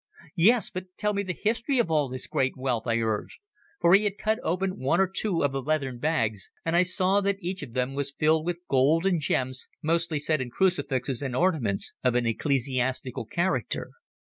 "Yes; 0.39 0.71
but 0.71 0.85
tell 0.97 1.13
me 1.13 1.21
the 1.21 1.31
history 1.31 1.77
of 1.77 1.91
all 1.91 2.09
this 2.09 2.25
great 2.25 2.57
wealth," 2.57 2.87
I 2.87 2.97
urged, 2.97 3.37
for 3.79 3.93
he 3.93 4.05
had 4.05 4.17
cut 4.17 4.39
open 4.41 4.79
one 4.79 4.99
or 4.99 5.05
two 5.07 5.43
of 5.43 5.51
the 5.51 5.61
leathern 5.61 5.99
bags, 5.99 6.49
and 6.65 6.75
I 6.75 6.81
saw 6.81 7.21
that 7.21 7.37
each 7.39 7.61
of 7.61 7.73
them 7.73 7.93
was 7.93 8.11
filled 8.17 8.43
with 8.47 8.67
gold 8.67 9.05
and 9.05 9.21
gems 9.21 9.67
mostly 9.83 10.17
set 10.17 10.41
in 10.41 10.49
crucifixes 10.49 11.21
and 11.21 11.35
ornaments 11.35 11.93
of 12.03 12.15
an 12.15 12.25
ecclesiastical 12.25 13.25
character. 13.25 13.91